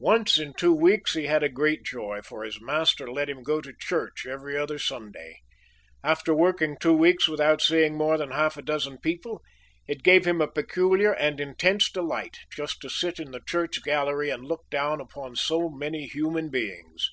Once 0.00 0.36
in 0.36 0.52
two 0.52 0.74
weeks 0.74 1.14
he 1.14 1.24
had 1.24 1.42
a 1.42 1.48
great 1.48 1.82
joy; 1.82 2.20
for 2.20 2.44
his 2.44 2.60
master 2.60 3.10
let 3.10 3.26
him 3.26 3.42
go 3.42 3.58
to 3.58 3.72
church 3.72 4.26
every 4.26 4.54
other 4.54 4.78
Sunday. 4.78 5.38
After 6.04 6.34
working 6.34 6.76
two 6.78 6.92
weeks 6.92 7.26
without 7.26 7.62
seeing 7.62 7.94
more 7.96 8.18
than 8.18 8.32
half 8.32 8.58
a 8.58 8.62
dozen 8.62 8.98
people, 8.98 9.40
it 9.88 10.02
gave 10.02 10.26
him 10.26 10.42
a 10.42 10.46
peculiar 10.46 11.14
and 11.14 11.40
intense 11.40 11.90
delight 11.90 12.36
just 12.50 12.82
to 12.82 12.90
sit 12.90 13.18
in 13.18 13.30
the 13.30 13.40
church 13.40 13.82
gallery 13.82 14.28
and 14.28 14.44
look 14.44 14.68
down 14.68 15.00
upon 15.00 15.36
so 15.36 15.70
many 15.70 16.06
human 16.06 16.50
beings. 16.50 17.08